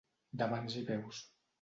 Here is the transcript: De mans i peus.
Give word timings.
De 0.43 0.47
mans 0.55 0.79
i 0.81 0.83
peus. 0.91 1.25